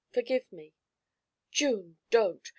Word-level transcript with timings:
Forgive 0.09 0.51
me!' 0.51 0.73
'June, 1.51 1.97
don't! 2.09 2.49